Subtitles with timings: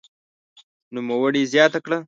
[0.93, 1.97] نوموړي زياته کړه